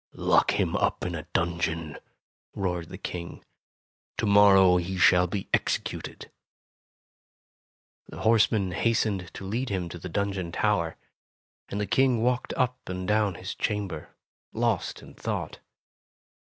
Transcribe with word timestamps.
"Lock 0.15 0.53
him 0.59 0.75
up 0.77 1.05
in 1.05 1.13
a 1.13 1.27
dungeon!" 1.31 1.99
roared 2.55 2.89
the 2.89 2.97
King. 2.97 3.45
"To 4.17 4.25
morrow 4.25 4.77
he 4.77 4.97
shall 4.97 5.27
be 5.27 5.47
exe 5.53 5.77
cuted!" 5.77 6.31
The 8.07 8.21
horsemen 8.21 8.71
hastened 8.71 9.31
to 9.35 9.45
lead 9.45 9.69
him 9.69 9.89
to 9.89 9.99
the 9.99 10.09
dungeon 10.09 10.51
tower, 10.51 10.97
and 11.69 11.79
the 11.79 11.85
King 11.85 12.23
walked 12.23 12.51
up 12.53 12.89
and 12.89 13.07
down 13.07 13.35
his 13.35 13.53
chamber, 13.53 14.15
lost 14.53 15.03
in 15.03 15.13
thought. 15.13 15.59